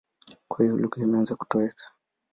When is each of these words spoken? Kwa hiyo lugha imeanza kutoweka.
Kwa 0.47 0.65
hiyo 0.65 0.77
lugha 0.77 1.01
imeanza 1.03 1.35
kutoweka. 1.35 1.83